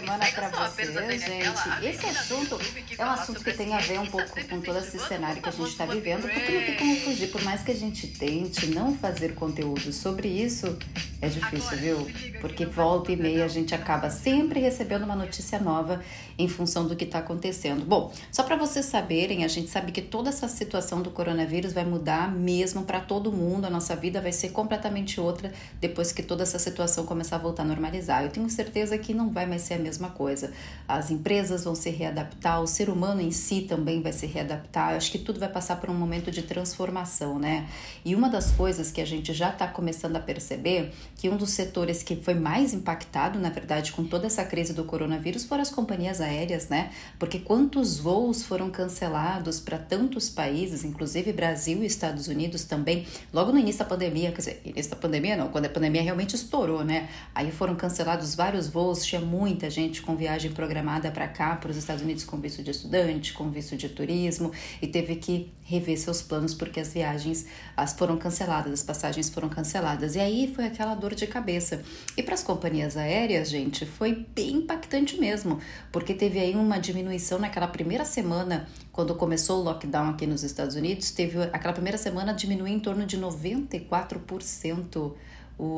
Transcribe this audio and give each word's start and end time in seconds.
semana 0.00 0.26
para 0.32 0.48
vocês, 0.48 0.88
gente. 1.22 1.86
Esse 1.86 2.06
assunto 2.06 2.58
é 2.98 3.04
um 3.04 3.10
assunto 3.10 3.44
que 3.44 3.52
tem 3.52 3.74
a 3.74 3.78
ver 3.78 4.00
um 4.00 4.06
pouco 4.06 4.28
com 4.48 4.60
todo 4.60 4.78
esse 4.78 4.98
cenário 4.98 5.42
que 5.42 5.48
a 5.48 5.52
gente 5.52 5.68
está 5.68 5.84
vivendo, 5.84 6.22
porque 6.22 6.52
não 6.52 6.62
tem 6.62 6.76
como 6.76 6.96
fugir. 6.96 7.30
Por 7.30 7.42
mais 7.42 7.62
que 7.62 7.70
a 7.70 7.74
gente 7.74 8.06
tente 8.06 8.66
não 8.66 8.96
fazer 8.96 9.34
conteúdo 9.34 9.92
sobre 9.92 10.28
isso, 10.28 10.78
é 11.22 11.28
difícil, 11.28 11.76
viu? 11.76 12.10
Porque 12.40 12.64
volta 12.64 13.12
e 13.12 13.16
meia 13.16 13.44
a 13.44 13.48
gente 13.48 13.74
acaba 13.74 14.08
sempre 14.08 14.58
recebendo 14.58 15.02
uma 15.04 15.14
notícia 15.14 15.58
nova 15.58 16.02
em 16.38 16.48
função 16.48 16.86
do 16.86 16.96
que 16.96 17.04
está 17.04 17.18
acontecendo. 17.18 17.84
Bom, 17.84 18.10
só 18.32 18.42
para 18.42 18.56
vocês 18.56 18.86
saberem, 18.86 19.44
a 19.44 19.48
gente 19.48 19.68
sabe 19.68 19.92
que 19.92 20.00
toda 20.00 20.30
essa 20.30 20.48
situação 20.48 21.02
do 21.02 21.10
coronavírus 21.10 21.74
vai 21.74 21.84
mudar 21.84 22.32
mesmo 22.32 22.84
para 22.84 23.00
todo 23.00 23.30
mundo. 23.30 23.66
A 23.66 23.70
nossa 23.70 23.94
vida 23.94 24.18
vai 24.18 24.32
ser 24.32 24.48
completamente 24.50 25.20
outra 25.20 25.52
depois 25.78 26.10
que 26.10 26.22
toda 26.22 26.42
essa 26.42 26.58
situação 26.58 27.04
começar 27.04 27.36
a 27.36 27.38
voltar 27.40 27.64
a 27.64 27.66
normalizar. 27.66 28.24
Eu 28.24 28.30
tenho 28.30 28.48
certeza 28.48 28.96
que 28.96 29.12
não 29.12 29.28
vai 29.28 29.44
mais 29.44 29.60
ser 29.60 29.74
a 29.74 29.78
mesma 29.78 30.08
coisa. 30.08 30.50
As 30.88 31.10
empresas 31.10 31.64
vão 31.64 31.74
se 31.74 31.90
readaptar, 31.90 32.62
o 32.62 32.66
ser 32.66 32.88
humano 32.88 33.20
em 33.20 33.30
si 33.30 33.62
também 33.62 34.00
vai 34.00 34.12
se 34.12 34.24
readaptar. 34.24 34.92
Eu 34.92 34.96
acho 34.96 35.12
que 35.12 35.18
tudo 35.18 35.38
vai 35.38 35.50
passar 35.50 35.76
por 35.76 35.90
um 35.90 35.94
momento 35.94 36.30
de 36.30 36.40
transformação, 36.42 37.38
né? 37.38 37.68
E 38.06 38.14
uma 38.14 38.30
das 38.30 38.52
coisas 38.52 38.90
que 38.90 39.02
a 39.02 39.06
gente 39.06 39.34
já 39.34 39.50
está 39.50 39.68
começando 39.68 40.16
a 40.16 40.20
perceber 40.20 40.92
que 41.20 41.28
um 41.28 41.36
dos 41.36 41.50
setores 41.50 42.02
que 42.02 42.16
foi 42.16 42.32
mais 42.32 42.72
impactado, 42.72 43.38
na 43.38 43.50
verdade, 43.50 43.92
com 43.92 44.02
toda 44.04 44.26
essa 44.26 44.42
crise 44.42 44.72
do 44.72 44.84
coronavírus 44.84 45.44
foram 45.44 45.60
as 45.60 45.68
companhias 45.68 46.18
aéreas, 46.18 46.70
né? 46.70 46.90
Porque 47.18 47.38
quantos 47.38 47.98
voos 47.98 48.42
foram 48.42 48.70
cancelados 48.70 49.60
para 49.60 49.76
tantos 49.76 50.30
países, 50.30 50.82
inclusive 50.82 51.30
Brasil 51.30 51.82
e 51.82 51.86
Estados 51.86 52.26
Unidos 52.26 52.64
também, 52.64 53.06
logo 53.34 53.52
no 53.52 53.58
início 53.58 53.80
da 53.80 53.84
pandemia, 53.84 54.32
quer 54.32 54.38
dizer, 54.38 54.62
início 54.64 54.92
da 54.92 54.96
pandemia 54.96 55.36
não, 55.36 55.48
quando 55.48 55.66
a 55.66 55.68
pandemia 55.68 56.00
realmente 56.00 56.34
estourou, 56.34 56.82
né? 56.82 57.10
Aí 57.34 57.52
foram 57.52 57.76
cancelados 57.76 58.34
vários 58.34 58.66
voos, 58.68 59.04
tinha 59.04 59.20
muita 59.20 59.68
gente 59.68 60.00
com 60.00 60.16
viagem 60.16 60.50
programada 60.52 61.10
para 61.10 61.28
cá, 61.28 61.54
para 61.54 61.70
os 61.70 61.76
Estados 61.76 62.02
Unidos 62.02 62.24
com 62.24 62.38
visto 62.38 62.62
de 62.62 62.70
estudante, 62.70 63.34
com 63.34 63.50
visto 63.50 63.76
de 63.76 63.90
turismo, 63.90 64.52
e 64.80 64.86
teve 64.86 65.16
que 65.16 65.52
rever 65.64 65.98
seus 65.98 66.22
planos 66.22 66.54
porque 66.54 66.80
as 66.80 66.92
viagens 66.92 67.46
as 67.76 67.92
foram 67.92 68.16
canceladas, 68.16 68.72
as 68.72 68.82
passagens 68.82 69.28
foram 69.28 69.48
canceladas. 69.48 70.16
E 70.16 70.20
aí 70.20 70.52
foi 70.52 70.64
aquela 70.64 70.94
dor 70.94 71.09
de 71.14 71.26
cabeça. 71.26 71.82
E 72.16 72.22
para 72.22 72.34
as 72.34 72.42
companhias 72.42 72.96
aéreas, 72.96 73.50
gente, 73.50 73.84
foi 73.86 74.26
bem 74.34 74.56
impactante 74.56 75.18
mesmo, 75.18 75.60
porque 75.92 76.14
teve 76.14 76.38
aí 76.38 76.54
uma 76.54 76.78
diminuição 76.78 77.38
naquela 77.38 77.68
primeira 77.68 78.04
semana, 78.04 78.68
quando 78.92 79.14
começou 79.14 79.60
o 79.60 79.62
lockdown 79.62 80.10
aqui 80.10 80.26
nos 80.26 80.42
Estados 80.42 80.76
Unidos, 80.76 81.10
teve 81.10 81.42
aquela 81.52 81.72
primeira 81.72 81.98
semana 81.98 82.32
diminuiu 82.34 82.74
em 82.74 82.80
torno 82.80 83.04
de 83.06 83.18
94% 83.18 85.14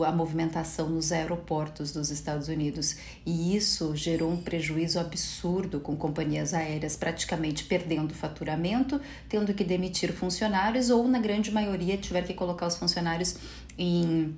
a 0.06 0.12
movimentação 0.12 0.88
nos 0.88 1.10
aeroportos 1.10 1.92
dos 1.92 2.10
Estados 2.10 2.48
Unidos 2.48 2.96
e 3.26 3.56
isso 3.56 3.96
gerou 3.96 4.30
um 4.30 4.36
prejuízo 4.36 5.00
absurdo 5.00 5.80
com 5.80 5.96
companhias 5.96 6.54
aéreas 6.54 6.94
praticamente 6.94 7.64
perdendo 7.64 8.14
faturamento, 8.14 9.00
tendo 9.28 9.52
que 9.52 9.64
demitir 9.64 10.12
funcionários 10.12 10.88
ou 10.88 11.08
na 11.08 11.18
grande 11.18 11.50
maioria 11.50 11.96
tiver 11.96 12.22
que 12.22 12.32
colocar 12.32 12.66
os 12.66 12.76
funcionários 12.76 13.36
em 13.76 14.36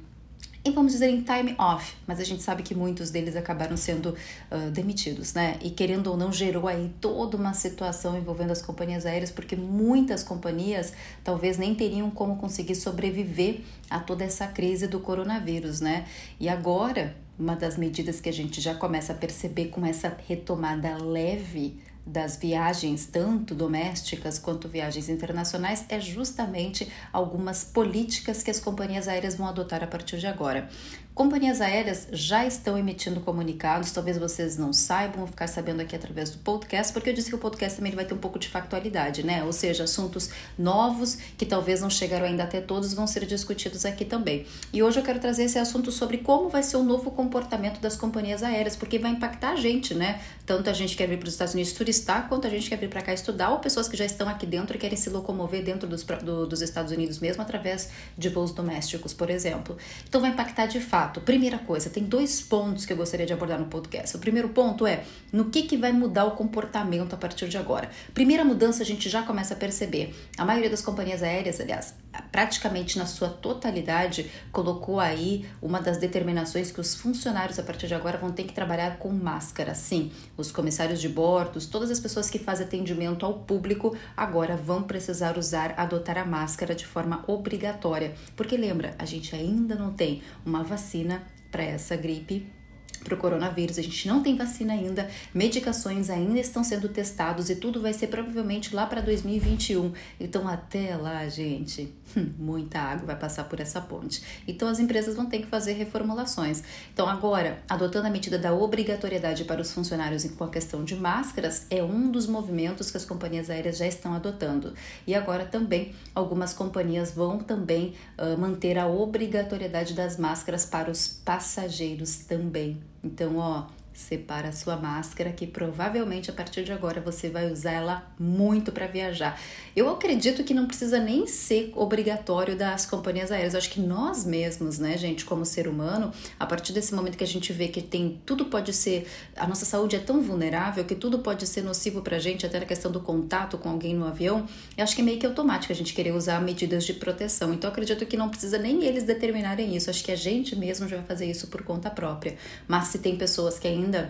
e 0.65 0.71
vamos 0.71 0.93
dizer 0.93 1.11
em 1.11 1.21
time 1.23 1.55
off, 1.59 1.95
mas 2.07 2.19
a 2.19 2.25
gente 2.25 2.43
sabe 2.43 2.63
que 2.63 2.75
muitos 2.75 3.11
deles 3.11 3.37
acabaram 3.37 3.77
sendo 3.77 4.17
uh, 4.51 4.71
demitidos, 4.71 5.35
né? 5.35 5.59
E 5.61 5.69
querendo 5.69 6.07
ou 6.07 6.17
não, 6.17 6.33
gerou 6.33 6.67
aí 6.67 6.91
toda 7.03 7.37
uma 7.37 7.53
situação 7.53 8.17
envolvendo 8.17 8.51
as 8.51 8.63
companhias 8.63 9.05
aéreas, 9.05 9.31
porque 9.31 9.55
muitas 9.55 10.23
companhias 10.23 10.95
talvez 11.23 11.59
nem 11.59 11.75
teriam 11.75 12.11
como 12.11 12.37
conseguir 12.37 12.77
sobreviver 12.77 13.61
a 13.91 14.01
toda 14.01 14.25
essa 14.25 14.47
crise 14.47 14.87
do 14.87 15.01
coronavírus, 15.01 15.83
né? 15.83 16.07
E 16.41 16.49
agora, 16.49 17.15
uma 17.39 17.55
das 17.55 17.77
medidas 17.77 18.19
que 18.19 18.31
a 18.31 18.33
gente 18.33 18.59
já 18.59 18.75
começa 18.75 19.13
a 19.13 19.17
perceber 19.17 19.67
com 19.67 19.85
essa 19.85 20.17
retomada 20.27 20.97
leve 20.97 21.79
das 22.07 22.37
viagens, 22.37 23.07
tanto 23.07 23.55
domésticas 23.55 24.39
quanto 24.39 24.69
viagens 24.69 25.09
internacionais, 25.09 25.85
é 25.89 25.99
justamente 25.99 26.91
algumas 27.13 27.65
políticas 27.65 28.43
que 28.43 28.51
as 28.51 28.61
companhias 28.61 29.09
aéreas 29.09 29.37
vão 29.37 29.47
adotar 29.47 29.83
a 29.83 29.87
partir 29.87 30.19
de 30.19 30.27
agora. 30.27 30.69
Companhias 31.15 31.61
aéreas 31.61 32.09
já 32.11 32.45
estão 32.45 32.77
emitindo 32.77 33.21
comunicados, 33.21 33.93
talvez 33.93 34.19
vocês 34.19 34.59
não 34.59 34.73
saibam, 34.73 35.19
vão 35.19 35.29
ficar 35.29 35.47
sabendo 35.47 35.81
aqui 35.81 35.95
através 35.95 36.29
do 36.29 36.39
podcast, 36.39 36.93
porque 36.93 37.11
eu 37.11 37.15
disse 37.15 37.29
que 37.29 37.37
o 37.37 37.39
podcast 37.39 37.79
também 37.79 37.93
vai 37.93 38.05
ter 38.05 38.15
um 38.15 38.19
pouco 38.19 38.37
de 38.37 38.49
factualidade, 38.49 39.25
né? 39.25 39.45
Ou 39.45 39.53
seja, 39.53 39.85
assuntos 39.85 40.31
novos 40.59 41.17
que 41.39 41.47
talvez 41.47 41.81
não 41.81 41.89
chegaram 41.89 42.27
ainda 42.27 42.43
até 42.43 42.61
todos 42.61 42.93
vão 42.95 43.07
ser 43.07 43.25
discutidos 43.27 43.85
aqui 43.85 44.05
também. 44.05 44.45
E 44.73 44.83
hoje 44.83 44.99
eu 44.99 45.05
quero 45.05 45.21
trazer 45.21 45.45
esse 45.45 45.57
assunto 45.57 45.93
sobre 45.93 46.19
como 46.19 46.49
vai 46.49 46.65
ser 46.65 46.79
o 46.79 46.83
novo 46.83 47.13
comportamento 47.13 47.79
das 47.79 47.95
companhias 47.95 48.43
aéreas, 48.43 48.75
porque 48.75 48.99
vai 48.99 49.13
impactar 49.13 49.53
a 49.53 49.57
gente, 49.57 49.95
né? 49.95 50.21
Tanto 50.45 50.69
a 50.69 50.73
gente 50.73 50.97
quer 50.97 51.07
vir 51.07 51.19
para 51.19 51.29
os 51.29 51.35
Estados 51.35 51.55
Unidos 51.55 51.73
turistar, 51.75 52.29
quanto 52.29 52.49
a 52.49 52.51
gente 52.51 52.69
quer 52.69 52.77
vir 52.77 52.91
para 52.91 53.03
cá 53.03 53.15
estudar, 53.15 53.51
ou 53.51 53.61
pessoas 53.61 53.87
que 53.87 53.97
já 53.97 54.05
estão 54.05 54.29
aqui 54.29 54.47
dentro 54.47 54.77
e 54.77 54.81
querem 54.81 54.97
se 54.97 55.11
locomover 55.11 55.63
dentro 55.63 55.89
dos, 55.89 56.03
do, 56.03 56.45
dos 56.45 56.61
Estados 56.61 56.91
Unidos 56.91 57.21
mesmo, 57.21 57.41
através 57.41 57.91
de 58.19 58.29
voos 58.29 58.51
domésticos, 58.51 59.15
por 59.15 59.31
exemplo. 59.31 59.77
Então 60.09 60.21
vai 60.21 60.31
impactar 60.31 60.67
de 60.67 60.81
fato 60.81 61.04
fato, 61.05 61.21
primeira 61.21 61.59
coisa, 61.59 61.91
tem 61.91 62.03
dois 62.03 62.41
pontos 62.41 62.87
que 62.87 62.93
eu 62.93 62.97
gostaria 62.97 63.27
de 63.27 63.33
abordar 63.33 63.59
no 63.59 63.67
podcast. 63.67 64.17
O 64.17 64.19
primeiro 64.19 64.49
ponto 64.49 64.87
é 64.87 65.05
no 65.33 65.47
que, 65.47 65.63
que 65.63 65.77
vai 65.77 65.93
mudar 65.93 66.25
o 66.25 66.33
comportamento 66.33 67.13
a 67.13 67.17
partir 67.17 67.49
de 67.49 67.59
agora. 67.59 67.91
Primeira 68.15 68.45
mudança 68.45 68.83
a 68.83 68.87
gente 68.87 69.09
já 69.09 69.23
começa 69.23 69.55
a 69.55 69.57
perceber. 69.57 70.15
A 70.39 70.45
maioria 70.45 70.71
das 70.71 70.81
companhias 70.81 71.23
aéreas, 71.23 71.61
aliás, 71.61 71.95
praticamente 72.31 72.99
na 72.99 73.07
sua 73.07 73.29
totalidade, 73.29 74.31
colocou 74.53 75.01
aí 75.01 75.47
uma 75.61 75.81
das 75.81 75.99
determinações 75.99 76.71
que 76.71 76.81
os 76.81 76.95
funcionários 76.95 77.59
a 77.59 77.63
partir 77.63 77.87
de 77.87 77.95
agora 77.95 78.19
vão 78.19 78.33
ter 78.33 78.45
que 78.45 78.53
trabalhar 78.53 78.99
com 78.99 79.11
máscara. 79.11 79.75
Sim, 79.75 80.13
os 80.37 80.51
comissários 80.51 81.01
de 81.01 81.09
bordos, 81.09 81.67
todas 81.67 81.91
as 81.91 82.01
pessoas 82.01 82.31
que 82.31 82.39
fazem 82.39 82.67
atendimento 82.67 83.27
ao 83.27 83.35
público 83.41 83.97
agora 84.17 84.57
vão 84.57 84.83
precisar 84.83 85.37
usar, 85.39 85.75
adotar 85.77 86.19
a 86.19 86.25
máscara 86.25 86.75
de 86.75 86.87
forma 86.87 87.25
obrigatória. 87.27 88.15
Porque 88.37 88.57
lembra, 88.57 88.95
a 88.99 89.05
gente 89.05 89.35
ainda 89.35 89.75
não 89.75 89.93
tem 89.93 90.23
uma 90.45 90.63
vacina 90.63 91.23
para 91.51 91.63
essa 91.63 91.97
gripe 91.97 92.54
para 92.99 93.15
o 93.15 93.17
coronavírus. 93.17 93.79
A 93.79 93.83
gente 93.83 94.07
não 94.09 94.23
tem 94.23 94.37
vacina 94.37 94.73
ainda, 94.73 95.09
medicações 95.33 96.11
ainda 96.11 96.39
estão 96.39 96.63
sendo 96.63 96.89
testados 96.89 97.51
e 97.51 97.57
tudo 97.57 97.81
vai 97.81 97.93
ser 97.93 98.09
provavelmente 98.09 98.75
lá 98.75 98.87
para 98.87 99.01
2021. 99.01 99.93
Então, 100.19 100.49
até 100.49 100.97
lá, 100.97 101.29
gente, 101.29 101.93
muita 102.39 102.79
água 102.79 103.07
vai 103.07 103.17
passar 103.17 103.45
por 103.45 103.61
essa 103.61 103.81
ponte. 103.81 104.23
Então, 104.47 104.69
as 104.69 104.79
empresas 104.79 105.17
vão 105.17 105.27
ter 105.27 105.41
que 105.41 105.47
fazer 105.47 105.73
reformulações. 105.73 106.63
Então, 106.93 107.09
agora, 107.09 107.63
adotando 107.69 108.07
a 108.07 108.11
medida 108.11 108.39
da 108.39 108.53
obrigatoriedade 108.53 109.45
para 109.45 109.61
os 109.61 109.73
funcionários 109.73 110.25
com 110.25 110.45
a 110.45 110.49
questão 110.49 110.85
de 110.85 110.95
máscaras, 110.95 111.67
é 111.71 111.83
um 111.83 112.11
dos 112.11 112.27
movimentos 112.27 112.91
que 112.91 112.97
as 112.97 113.05
companhias 113.05 113.51
aéreas 113.51 113.79
já 113.79 113.87
estão 113.87 114.15
adotando. 114.15 114.75
E 115.07 115.15
agora 115.15 115.45
também 115.45 115.95
algumas 116.15 116.53
companhias 116.53 117.11
vão 117.11 117.39
também 117.39 117.95
uh, 118.19 118.39
manter 118.39 118.79
a 118.79 118.87
obrigatoriedade 118.87 119.95
das 119.95 120.17
máscaras 120.17 120.65
para 120.65 120.91
os 120.91 121.09
passageiros 121.09 122.19
também. 122.19 122.81
Então, 123.03 123.37
ó, 123.39 123.67
separa 123.95 124.49
a 124.49 124.53
sua 124.53 124.77
máscara 124.77 125.31
que 125.33 125.47
provavelmente 125.47 126.29
a 126.29 126.33
partir 126.33 126.65
de 126.65 126.73
agora 126.73 127.01
você 127.01 127.31
vai 127.31 127.51
usar 127.51 127.71
ela 127.71 128.13
muito 128.19 128.73
para 128.73 128.89
viajar. 128.89 129.41
Eu 129.75 129.89
acredito 129.89 130.43
que 130.43 130.53
não 130.53 130.67
precisa 130.67 130.99
nem 130.99 131.27
ser 131.27 131.73
obrigatório 131.77 132.57
das 132.57 132.85
companhias 132.85 133.31
aéreas. 133.31 133.55
Eu 133.55 133.59
acho 133.59 133.71
que 133.71 133.81
nós 133.81 134.25
mesmos, 134.25 134.79
né, 134.79 134.99
gente, 134.99 135.25
como 135.25 135.45
ser 135.45 135.69
humano, 135.69 136.13
a 136.39 136.45
partir 136.45 136.73
desse 136.73 136.93
momento 136.93 137.17
que 137.17 137.25
a 137.25 137.27
gente 137.27 137.53
vê 137.53 137.69
que 137.69 137.81
tem 137.81 138.21
tudo 138.27 138.47
pode 138.47 138.73
ser, 138.73 139.07
a 139.37 139.47
nossa 139.47 139.65
saúde 139.65 139.95
é 139.95 140.01
tão 140.01 140.21
vulnerável 140.21 140.85
que 140.85 140.97
tudo 140.97 141.21
pode 141.21 141.47
ser 141.47 141.63
nocivo 141.63 142.03
pra 142.03 142.19
gente, 142.19 142.45
até 142.45 142.59
na 142.59 142.67
questão 142.67 142.91
do 142.91 143.01
contato 143.01 143.57
com 143.57 143.69
alguém 143.69 143.95
no 143.95 144.07
avião. 144.07 144.47
Eu 144.77 144.83
acho 144.83 144.97
que 144.97 145.03
é 145.03 145.05
meio 145.05 145.21
que 145.21 145.27
automático 145.27 145.73
a 145.73 145.77
gente 145.77 145.95
querer 145.95 146.13
usar 146.13 146.41
medidas 146.41 146.85
de 146.85 146.95
proteção. 146.95 147.55
Então 147.55 147.71
acredito 147.71 148.05
que 148.07 148.17
não 148.17 148.29
precisa 148.29 148.59
nem 148.59 148.83
eles 148.83 149.05
determinarem 149.05 149.77
isso. 149.77 149.89
Acho 149.89 150.03
que 150.03 150.11
a 150.11 150.17
gente 150.17 150.57
mesmo 150.57 150.89
já 150.89 150.97
vai 150.97 151.07
fazer 151.07 151.27
isso 151.27 151.47
por 151.47 151.63
conta 151.63 151.91
própria. 151.91 152.37
Mas 152.67 152.89
se 152.89 152.99
tem 152.99 153.17
pessoas 153.17 153.59
que 153.59 153.69
ainda 153.69 153.84
ainda 153.85 154.09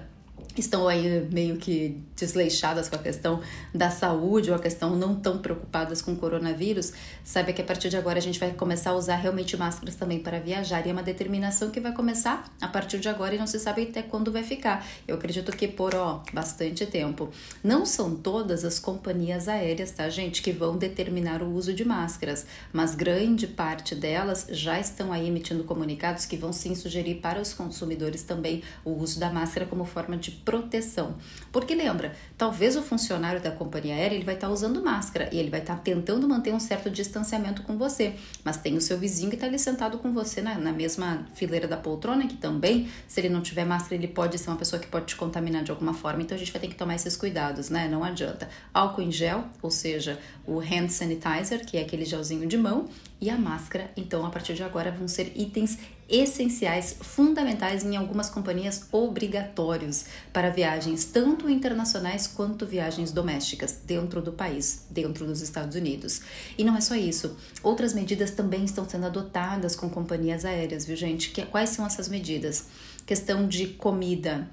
estão 0.61 0.89
aí 0.89 1.27
meio 1.31 1.57
que 1.57 2.01
desleixadas 2.17 2.89
com 2.89 2.97
a 2.97 2.99
questão 2.99 3.41
da 3.75 3.91
saúde 3.91 4.51
ou 4.51 4.57
a 4.57 4.59
questão 4.59 4.97
não 4.97 5.15
tão 5.15 5.39
preocupadas 5.39 6.01
com 6.01 6.13
o 6.13 6.17
coronavírus, 6.17 6.93
saiba 7.25 7.53
que 7.53 7.61
a 7.61 7.65
partir 7.65 7.89
de 7.89 7.97
agora 7.97 8.19
a 8.19 8.23
gente 8.23 8.39
vai 8.39 8.53
começar 8.53 8.91
a 8.91 8.95
usar 8.95 9.17
realmente 9.17 9.57
máscaras 9.57 9.97
também 9.97 10.21
para 10.21 10.39
viajar 10.39 10.87
e 10.87 10.91
é 10.91 10.93
uma 10.93 11.03
determinação 11.03 11.71
que 11.71 11.81
vai 11.81 11.93
começar 11.93 12.45
a 12.61 12.69
partir 12.69 12.99
de 12.99 13.09
agora 13.09 13.35
e 13.35 13.39
não 13.39 13.47
se 13.47 13.59
sabe 13.59 13.83
até 13.83 14.03
quando 14.03 14.31
vai 14.31 14.43
ficar. 14.43 14.87
Eu 15.07 15.17
acredito 15.17 15.51
que 15.53 15.67
por 15.67 15.95
ó, 15.95 16.23
bastante 16.33 16.87
tempo. 16.87 17.31
Não 17.63 17.85
são 17.85 18.15
todas 18.15 18.65
as 18.65 18.79
companhias 18.79 19.49
aéreas, 19.49 19.91
tá, 19.91 20.09
gente, 20.09 20.43
que 20.43 20.53
vão 20.53 20.77
determinar 20.77 21.43
o 21.43 21.53
uso 21.53 21.73
de 21.73 21.85
máscaras, 21.85 22.47
mas 22.73 22.95
grande 22.95 23.47
parte 23.47 23.95
delas 23.95 24.47
já 24.51 24.79
estão 24.79 25.13
aí 25.13 25.27
emitindo 25.27 25.65
comunicados 25.65 26.27
que 26.27 26.37
vão 26.37 26.53
sim 26.53 26.75
sugerir 26.75 27.17
para 27.17 27.41
os 27.41 27.53
consumidores 27.53 28.23
também 28.23 28.63
o 28.85 28.91
uso 28.91 29.19
da 29.19 29.31
máscara 29.31 29.67
como 29.67 29.85
forma 29.85 30.17
de 30.17 30.31
proteção. 30.45 31.17
Porque 31.51 31.75
lembra, 31.75 32.15
talvez 32.37 32.77
o 32.77 32.83
funcionário 32.83 33.41
da 33.41 33.51
companhia 33.51 33.95
aérea 33.95 34.17
ele 34.17 34.25
vai 34.25 34.35
estar 34.35 34.49
tá 34.49 34.53
usando 34.53 34.83
máscara 34.83 35.29
e 35.33 35.39
ele 35.39 35.51
vai 35.51 35.61
estar 35.61 35.77
tá 35.77 35.81
tentando 35.81 36.29
manter 36.29 36.53
um 36.53 36.61
certo 36.61 36.91
distanciamento 36.91 37.63
com 37.63 37.79
você, 37.79 38.15
mas 38.45 38.57
tem 38.57 38.77
o 38.77 38.81
seu 38.81 38.99
vizinho 38.99 39.31
que 39.31 39.37
está 39.37 39.47
ali 39.47 39.59
sentado 39.59 39.99
com 39.99 40.13
você 40.13 40.43
na, 40.43 40.57
na 40.57 40.73
mesma 40.73 41.27
fileira 41.35 41.67
da 41.67 41.77
poltrona, 41.77 42.27
que 42.27 42.37
também, 42.37 42.89
se 43.07 43.21
ele 43.21 43.29
não 43.29 43.41
tiver 43.41 43.65
máscara, 43.65 43.95
ele 43.95 44.09
pode 44.09 44.39
ser 44.39 44.51
uma 44.51 44.57
pessoa 44.57 44.81
que 44.81 44.89
pode 44.89 45.07
te 45.07 45.17
contaminar 45.17 45.63
de 45.63 45.71
alguma 45.71 45.95
forma. 45.95 46.23
Então 46.23 46.37
a 46.37 46.39
gente 46.39 46.53
vai 46.53 46.61
ter 46.61 46.69
que 46.69 46.75
tomar 46.75 46.95
esses 46.95 47.17
cuidados, 47.17 47.71
né? 47.71 47.89
Não 47.89 48.05
adianta. 48.05 48.49
Álcool 48.73 49.03
em 49.03 49.13
gel, 49.13 49.45
ou 49.63 49.71
seja, 49.71 50.19
o 50.47 50.59
hand 50.59 50.89
sanitizer, 50.89 51.65
que 51.65 51.77
é 51.77 51.83
aquele 51.83 52.05
gelzinho 52.05 52.47
de 52.47 52.57
mão, 52.57 52.89
e 53.21 53.31
a 53.31 53.39
máscara. 53.39 53.91
Então, 53.97 54.27
a 54.27 54.31
partir 54.31 54.55
de 54.55 54.63
agora, 54.63 54.91
vão 54.91 55.09
ser 55.09 55.33
itens 55.35 55.79
essenciais, 56.09 56.97
fundamentais 57.01 57.85
em 57.85 57.97
algumas 57.97 58.29
companhias 58.29 58.87
obrigatórios 58.93 60.05
para 60.33 60.51
viagens 60.51 61.05
tanto 61.05 61.49
internacionais 61.49 62.27
quanto 62.27 62.67
viagens 62.67 63.13
domésticas 63.13 63.81
dentro 63.85 64.21
do 64.21 64.33
país, 64.33 64.87
dentro 64.91 65.27
dos 65.27 65.41
Estados 65.41 65.77
Unidos. 65.77 66.21
E 66.57 66.65
não 66.65 66.77
é 66.77 66.81
só 66.81 66.95
isso, 66.95 67.37
outras 67.63 67.95
medidas 67.95 68.31
também 68.31 68.65
estão 68.65 68.89
sendo 68.89 69.07
adotadas 69.07 69.75
com 69.75 69.89
companhias 69.89 70.45
aéreas, 70.45 70.85
viu 70.85 70.97
gente? 70.97 71.31
Que, 71.31 71.45
quais 71.47 71.71
são 71.71 71.87
essas 71.87 72.09
medidas? 72.09 72.67
Questão 73.07 73.47
de 73.47 73.69
comida, 73.69 74.49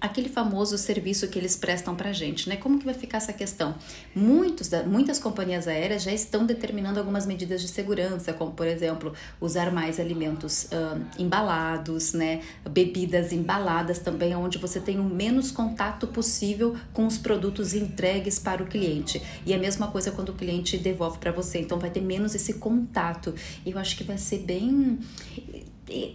aquele 0.00 0.28
famoso 0.28 0.78
serviço 0.78 1.28
que 1.28 1.38
eles 1.38 1.56
prestam 1.56 1.94
para 1.94 2.10
a 2.10 2.12
gente, 2.12 2.48
né? 2.48 2.56
Como 2.56 2.78
que 2.78 2.84
vai 2.84 2.94
ficar 2.94 3.18
essa 3.18 3.32
questão? 3.32 3.74
Muitos, 4.14 4.70
muitas 4.86 5.18
companhias 5.18 5.68
aéreas 5.68 6.02
já 6.02 6.12
estão 6.12 6.46
determinando 6.46 6.98
algumas 6.98 7.26
medidas 7.26 7.60
de 7.60 7.68
segurança, 7.68 8.32
como 8.32 8.52
por 8.52 8.66
exemplo 8.66 9.12
usar 9.40 9.70
mais 9.70 10.00
alimentos 10.00 10.64
uh, 10.64 11.00
embalados, 11.18 12.14
né? 12.14 12.40
Bebidas 12.68 13.32
embaladas 13.32 13.98
também, 13.98 14.34
onde 14.34 14.56
você 14.56 14.80
tem 14.80 14.98
o 14.98 15.04
menos 15.04 15.50
contato 15.50 16.06
possível 16.06 16.74
com 16.92 17.06
os 17.06 17.18
produtos 17.18 17.74
entregues 17.74 18.38
para 18.38 18.62
o 18.62 18.66
cliente. 18.66 19.20
E 19.44 19.52
a 19.52 19.58
mesma 19.58 19.88
coisa 19.88 20.10
quando 20.10 20.30
o 20.30 20.34
cliente 20.34 20.78
devolve 20.78 21.18
para 21.18 21.30
você, 21.30 21.60
então 21.60 21.78
vai 21.78 21.90
ter 21.90 22.00
menos 22.00 22.34
esse 22.34 22.54
contato. 22.54 23.34
Eu 23.66 23.78
acho 23.78 23.96
que 23.96 24.04
vai 24.04 24.16
ser 24.16 24.38
bem 24.38 24.98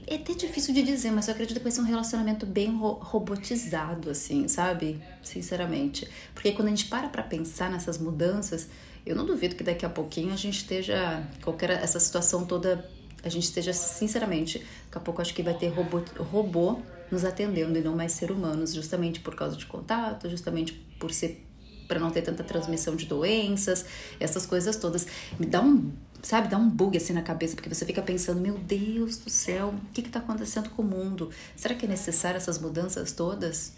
é 0.07 0.15
até 0.15 0.33
difícil 0.33 0.73
de 0.73 0.81
dizer, 0.81 1.11
mas 1.11 1.27
eu 1.27 1.33
acredito 1.33 1.57
que 1.57 1.63
vai 1.63 1.71
ser 1.71 1.81
um 1.81 1.85
relacionamento 1.85 2.45
bem 2.45 2.75
ro 2.75 2.93
robotizado, 2.93 4.09
assim, 4.09 4.47
sabe? 4.47 5.01
Sinceramente. 5.21 6.07
Porque 6.33 6.51
quando 6.53 6.67
a 6.67 6.71
gente 6.71 6.85
para 6.85 7.09
pra 7.09 7.21
pensar 7.21 7.69
nessas 7.69 7.97
mudanças, 7.97 8.69
eu 9.05 9.15
não 9.15 9.25
duvido 9.25 9.55
que 9.55 9.63
daqui 9.63 9.85
a 9.85 9.89
pouquinho 9.89 10.33
a 10.33 10.37
gente 10.37 10.57
esteja. 10.59 11.23
qualquer 11.43 11.71
essa 11.71 11.99
situação 11.99 12.45
toda. 12.45 12.89
A 13.23 13.29
gente 13.29 13.43
esteja, 13.43 13.73
sinceramente, 13.73 14.59
daqui 14.59 14.97
a 14.97 14.99
pouco 14.99 15.19
acho 15.21 15.33
que 15.33 15.41
vai 15.41 15.55
ter 15.55 15.69
robô, 15.69 16.01
robô 16.19 16.79
nos 17.11 17.25
atendendo 17.25 17.77
e 17.77 17.81
não 17.81 17.95
mais 17.95 18.11
ser 18.11 18.31
humanos, 18.31 18.73
justamente 18.73 19.19
por 19.19 19.35
causa 19.35 19.57
de 19.57 19.65
contato, 19.65 20.29
justamente 20.29 20.73
por 20.99 21.11
ser 21.11 21.43
para 21.87 21.99
não 21.99 22.09
ter 22.09 22.21
tanta 22.21 22.43
transmissão 22.43 22.95
de 22.95 23.05
doenças, 23.05 23.85
essas 24.19 24.45
coisas 24.45 24.75
todas. 24.75 25.07
Me 25.39 25.45
dá 25.45 25.61
um 25.61 25.91
sabe, 26.25 26.47
dá 26.47 26.57
um 26.57 26.67
bug 26.67 26.97
assim 26.97 27.13
na 27.13 27.21
cabeça, 27.21 27.55
porque 27.55 27.69
você 27.69 27.85
fica 27.85 28.01
pensando, 28.01 28.41
meu 28.41 28.57
Deus 28.57 29.17
do 29.17 29.29
céu, 29.29 29.75
o 29.75 29.93
que 29.93 30.01
está 30.01 30.19
acontecendo 30.19 30.69
com 30.71 30.81
o 30.81 30.85
mundo? 30.85 31.29
Será 31.55 31.75
que 31.75 31.85
é 31.85 31.89
necessário 31.89 32.37
essas 32.37 32.57
mudanças 32.57 33.11
todas? 33.11 33.73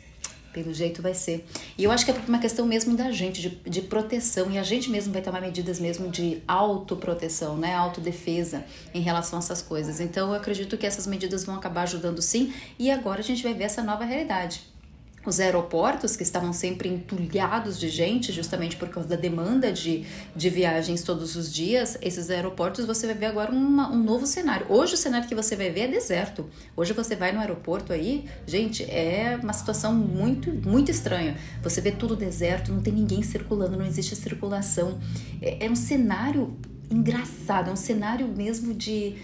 Pelo 0.54 0.74
jeito 0.74 1.02
vai 1.02 1.14
ser. 1.14 1.46
E 1.78 1.84
eu 1.84 1.92
acho 1.92 2.06
que 2.06 2.10
é 2.10 2.16
uma 2.26 2.40
questão 2.40 2.66
mesmo 2.66 2.96
da 2.96 3.12
gente, 3.12 3.42
de, 3.42 3.50
de 3.50 3.82
proteção, 3.82 4.50
e 4.50 4.58
a 4.58 4.64
gente 4.64 4.90
mesmo 4.90 5.12
vai 5.12 5.22
tomar 5.22 5.42
medidas 5.42 5.78
mesmo 5.78 6.10
de 6.10 6.42
autoproteção, 6.48 7.58
né? 7.58 7.76
Autodefesa 7.76 8.64
em 8.94 9.02
relação 9.02 9.38
a 9.38 9.42
essas 9.42 9.62
coisas. 9.62 10.00
Então 10.00 10.30
eu 10.30 10.36
acredito 10.36 10.78
que 10.78 10.86
essas 10.86 11.06
medidas 11.06 11.44
vão 11.44 11.56
acabar 11.56 11.84
ajudando 11.84 12.22
sim, 12.22 12.54
e 12.80 12.90
agora 12.90 13.20
a 13.20 13.24
gente 13.24 13.44
vai 13.44 13.54
ver 13.54 13.66
essa 13.66 13.84
nova 13.84 14.06
realidade 14.06 14.77
os 15.28 15.42
aeroportos 15.42 16.16
que 16.16 16.24
estavam 16.24 16.54
sempre 16.54 16.88
entulhados 16.88 17.78
de 17.78 17.90
gente, 17.90 18.32
justamente 18.32 18.78
por 18.78 18.88
causa 18.88 19.10
da 19.10 19.18
demanda 19.18 19.74
de, 19.74 20.06
de 20.34 20.50
viagens 20.50 21.04
todos 21.04 21.36
os 21.36 21.54
dias, 21.54 21.98
esses 22.02 22.30
aeroportos 22.30 22.86
você 22.86 23.06
vai 23.08 23.16
ver 23.16 23.26
agora 23.26 23.52
uma, 23.52 23.92
um 23.92 24.02
novo 24.02 24.26
cenário. 24.26 24.66
Hoje 24.70 24.94
o 24.94 24.98
cenário 24.98 25.28
que 25.28 25.36
você 25.36 25.54
vai 25.54 25.70
ver 25.70 25.82
é 25.82 25.88
deserto. 25.90 26.50
Hoje 26.78 26.94
você 26.94 27.14
vai 27.14 27.34
no 27.34 27.42
aeroporto 27.42 27.92
aí, 27.92 28.24
gente, 28.46 28.84
é 28.84 29.38
uma 29.44 29.52
situação 29.52 29.94
muito, 29.94 30.50
muito 30.50 30.90
estranha. 30.90 31.36
Você 31.62 31.82
vê 31.82 31.92
tudo 31.92 32.16
deserto, 32.16 32.72
não 32.72 32.82
tem 32.82 32.94
ninguém 32.94 33.22
circulando, 33.22 33.78
não 33.78 33.86
existe 33.86 34.16
circulação. 34.16 34.98
É, 35.42 35.66
é 35.66 35.70
um 35.70 35.76
cenário 35.76 36.58
engraçado, 36.90 37.70
é 37.70 37.74
um 37.74 37.76
cenário 37.76 38.30
mesmo 38.30 38.74
de 38.74 39.18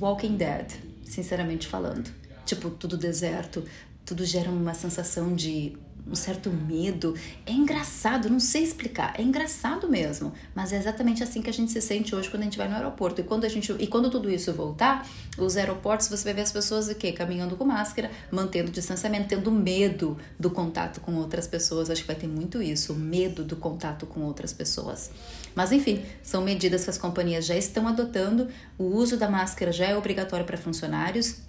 Walking 0.00 0.38
Dead, 0.38 0.72
sinceramente 1.04 1.68
falando. 1.68 2.10
Tipo, 2.46 2.70
tudo 2.70 2.96
deserto, 2.96 3.64
tudo 4.06 4.24
gera 4.24 4.48
uma 4.48 4.72
sensação 4.72 5.34
de 5.34 5.76
um 6.08 6.14
certo 6.14 6.50
medo. 6.50 7.14
É 7.44 7.50
engraçado, 7.50 8.30
não 8.30 8.38
sei 8.38 8.62
explicar, 8.62 9.14
é 9.18 9.22
engraçado 9.22 9.88
mesmo, 9.88 10.32
mas 10.54 10.72
é 10.72 10.78
exatamente 10.78 11.22
assim 11.22 11.42
que 11.42 11.50
a 11.50 11.52
gente 11.52 11.72
se 11.72 11.80
sente 11.80 12.14
hoje 12.14 12.30
quando 12.30 12.42
a 12.42 12.44
gente 12.44 12.56
vai 12.56 12.68
no 12.68 12.76
aeroporto. 12.76 13.20
E 13.20 13.24
quando 13.24 13.44
a 13.44 13.48
gente 13.48 13.74
e 13.78 13.86
quando 13.88 14.08
tudo 14.08 14.30
isso 14.30 14.52
voltar, 14.52 15.08
os 15.36 15.56
aeroportos 15.56 16.06
você 16.08 16.22
vai 16.22 16.34
ver 16.34 16.42
as 16.42 16.52
pessoas 16.52 16.88
o 16.88 16.94
quê? 16.94 17.10
Caminhando 17.10 17.56
com 17.56 17.64
máscara, 17.64 18.10
mantendo 18.30 18.70
distanciamento, 18.70 19.28
tendo 19.28 19.50
medo 19.50 20.16
do 20.38 20.50
contato 20.50 21.00
com 21.00 21.16
outras 21.16 21.48
pessoas. 21.48 21.90
Acho 21.90 22.02
que 22.02 22.06
vai 22.06 22.16
ter 22.16 22.28
muito 22.28 22.62
isso, 22.62 22.94
medo 22.94 23.42
do 23.42 23.56
contato 23.56 24.06
com 24.06 24.20
outras 24.20 24.52
pessoas. 24.52 25.10
Mas 25.56 25.72
enfim, 25.72 26.04
são 26.22 26.42
medidas 26.42 26.84
que 26.84 26.90
as 26.90 26.98
companhias 26.98 27.44
já 27.44 27.56
estão 27.56 27.88
adotando. 27.88 28.48
O 28.78 28.84
uso 28.84 29.16
da 29.16 29.28
máscara 29.28 29.72
já 29.72 29.86
é 29.86 29.96
obrigatório 29.96 30.46
para 30.46 30.56
funcionários 30.56 31.45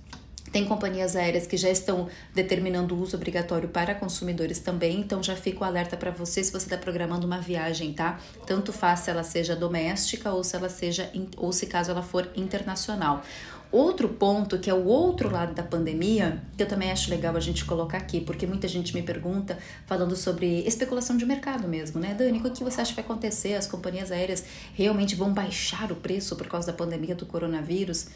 tem 0.57 0.65
companhias 0.65 1.15
aéreas 1.15 1.45
que 1.45 1.55
já 1.55 1.69
estão 1.69 2.09
determinando 2.33 2.95
o 2.95 2.99
uso 2.99 3.15
obrigatório 3.15 3.69
para 3.69 3.93
consumidores 3.93 4.57
também, 4.57 4.99
então 4.99 5.21
já 5.21 5.35
fico 5.35 5.63
alerta 5.63 5.95
para 5.95 6.09
você 6.09 6.43
se 6.43 6.51
você 6.51 6.65
está 6.65 6.75
programando 6.75 7.27
uma 7.27 7.39
viagem, 7.39 7.93
tá? 7.93 8.19
Tanto 8.43 8.73
faz 8.73 9.01
se 9.01 9.11
ela 9.11 9.21
seja 9.21 9.55
doméstica 9.55 10.31
ou 10.31 10.43
se 10.43 10.55
ela 10.55 10.67
seja 10.67 11.11
ou 11.37 11.53
se 11.53 11.67
caso 11.67 11.91
ela 11.91 12.01
for 12.01 12.27
internacional. 12.35 13.23
Outro 13.71 14.09
ponto, 14.09 14.57
que 14.57 14.67
é 14.67 14.73
o 14.73 14.85
outro 14.85 15.29
lado 15.29 15.53
da 15.53 15.61
pandemia, 15.61 16.41
que 16.57 16.63
eu 16.63 16.67
também 16.67 16.91
acho 16.91 17.11
legal 17.11 17.35
a 17.35 17.39
gente 17.39 17.63
colocar 17.63 17.99
aqui, 17.99 18.19
porque 18.19 18.47
muita 18.47 18.67
gente 18.67 18.95
me 18.95 19.03
pergunta 19.03 19.59
falando 19.85 20.15
sobre 20.15 20.61
especulação 20.61 21.17
de 21.17 21.25
mercado 21.25 21.67
mesmo, 21.67 21.99
né? 21.99 22.15
Dani, 22.17 22.39
o 22.39 22.49
que 22.49 22.63
você 22.63 22.81
acha 22.81 22.89
que 22.89 22.95
vai 22.95 23.05
acontecer? 23.05 23.53
As 23.53 23.67
companhias 23.67 24.11
aéreas 24.11 24.43
realmente 24.73 25.15
vão 25.15 25.31
baixar 25.31 25.91
o 25.91 25.95
preço 25.95 26.35
por 26.35 26.47
causa 26.47 26.65
da 26.65 26.73
pandemia 26.73 27.13
do 27.13 27.27
coronavírus? 27.27 28.07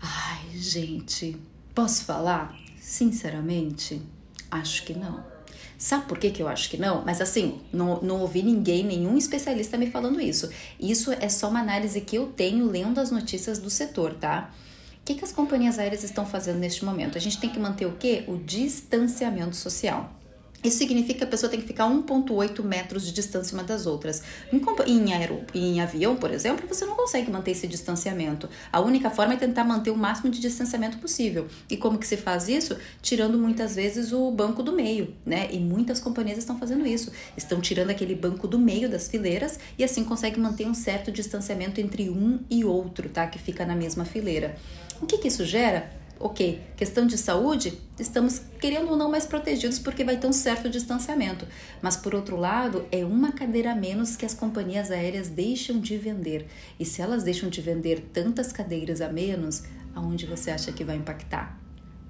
Ai, 0.00 0.56
gente, 0.56 1.36
posso 1.74 2.04
falar? 2.04 2.56
Sinceramente, 2.80 4.00
acho 4.50 4.84
que 4.84 4.94
não. 4.94 5.24
Sabe 5.76 6.06
por 6.06 6.18
que, 6.18 6.30
que 6.30 6.42
eu 6.42 6.48
acho 6.48 6.68
que 6.68 6.76
não? 6.76 7.04
Mas 7.04 7.20
assim, 7.20 7.60
não, 7.72 8.00
não 8.00 8.20
ouvi 8.20 8.42
ninguém, 8.42 8.84
nenhum 8.84 9.16
especialista 9.16 9.78
me 9.78 9.88
falando 9.88 10.20
isso. 10.20 10.50
Isso 10.78 11.12
é 11.12 11.28
só 11.28 11.48
uma 11.48 11.60
análise 11.60 12.00
que 12.00 12.16
eu 12.16 12.26
tenho 12.26 12.66
lendo 12.66 12.98
as 12.98 13.12
notícias 13.12 13.58
do 13.58 13.70
setor, 13.70 14.14
tá? 14.14 14.50
O 15.00 15.04
que, 15.04 15.14
que 15.14 15.24
as 15.24 15.32
companhias 15.32 15.78
aéreas 15.78 16.02
estão 16.02 16.26
fazendo 16.26 16.58
neste 16.58 16.84
momento? 16.84 17.16
A 17.16 17.20
gente 17.20 17.38
tem 17.38 17.48
que 17.48 17.58
manter 17.58 17.86
o 17.86 17.92
quê? 17.92 18.24
O 18.26 18.36
distanciamento 18.36 19.54
social. 19.54 20.17
Isso 20.62 20.78
significa 20.78 21.18
que 21.20 21.24
a 21.24 21.26
pessoa 21.28 21.48
tem 21.48 21.60
que 21.60 21.66
ficar 21.66 21.84
1,8 21.84 22.64
metros 22.64 23.06
de 23.06 23.12
distância 23.12 23.54
uma 23.54 23.62
das 23.62 23.86
outras. 23.86 24.22
Em, 24.52 24.60
em, 24.86 25.14
em 25.54 25.80
avião, 25.80 26.16
por 26.16 26.32
exemplo, 26.32 26.66
você 26.66 26.84
não 26.84 26.96
consegue 26.96 27.30
manter 27.30 27.52
esse 27.52 27.68
distanciamento. 27.68 28.48
A 28.72 28.80
única 28.80 29.08
forma 29.08 29.34
é 29.34 29.36
tentar 29.36 29.62
manter 29.62 29.90
o 29.90 29.96
máximo 29.96 30.30
de 30.30 30.40
distanciamento 30.40 30.98
possível. 30.98 31.46
E 31.70 31.76
como 31.76 31.96
que 31.96 32.06
se 32.06 32.16
faz 32.16 32.48
isso? 32.48 32.76
Tirando 33.00 33.38
muitas 33.38 33.76
vezes 33.76 34.12
o 34.12 34.32
banco 34.32 34.60
do 34.60 34.72
meio, 34.72 35.14
né? 35.24 35.48
E 35.52 35.60
muitas 35.60 36.00
companhias 36.00 36.38
estão 36.38 36.58
fazendo 36.58 36.84
isso. 36.84 37.12
Estão 37.36 37.60
tirando 37.60 37.90
aquele 37.90 38.16
banco 38.16 38.48
do 38.48 38.58
meio 38.58 38.88
das 38.88 39.06
fileiras 39.06 39.60
e 39.78 39.84
assim 39.84 40.02
consegue 40.02 40.40
manter 40.40 40.66
um 40.66 40.74
certo 40.74 41.12
distanciamento 41.12 41.80
entre 41.80 42.10
um 42.10 42.40
e 42.50 42.64
outro, 42.64 43.08
tá? 43.08 43.28
Que 43.28 43.38
fica 43.38 43.64
na 43.64 43.76
mesma 43.76 44.04
fileira. 44.04 44.56
O 45.00 45.06
que, 45.06 45.18
que 45.18 45.28
isso 45.28 45.44
gera? 45.44 45.97
Ok, 46.20 46.60
questão 46.76 47.06
de 47.06 47.16
saúde, 47.16 47.78
estamos 47.98 48.40
querendo 48.60 48.90
ou 48.90 48.96
não 48.96 49.10
mais 49.10 49.26
protegidos 49.26 49.78
porque 49.78 50.04
vai 50.04 50.16
ter 50.16 50.26
um 50.26 50.32
certo 50.32 50.68
distanciamento. 50.68 51.46
Mas 51.80 51.96
por 51.96 52.14
outro 52.14 52.36
lado, 52.36 52.86
é 52.90 53.04
uma 53.04 53.32
cadeira 53.32 53.72
a 53.72 53.74
menos 53.74 54.16
que 54.16 54.26
as 54.26 54.34
companhias 54.34 54.90
aéreas 54.90 55.28
deixam 55.28 55.80
de 55.80 55.96
vender. 55.96 56.46
E 56.78 56.84
se 56.84 57.00
elas 57.00 57.22
deixam 57.22 57.48
de 57.48 57.60
vender 57.60 58.00
tantas 58.12 58.52
cadeiras 58.52 59.00
a 59.00 59.08
menos, 59.08 59.62
aonde 59.94 60.26
você 60.26 60.50
acha 60.50 60.72
que 60.72 60.84
vai 60.84 60.96
impactar? 60.96 61.58